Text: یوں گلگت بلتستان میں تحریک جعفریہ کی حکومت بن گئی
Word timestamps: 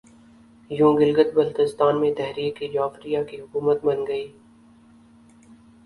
یوں 0.71 0.93
گلگت 0.99 1.29
بلتستان 1.35 1.93
میں 2.01 2.11
تحریک 2.17 2.55
جعفریہ 2.73 3.21
کی 3.29 3.41
حکومت 3.41 3.79
بن 3.85 3.99
گئی 4.07 4.27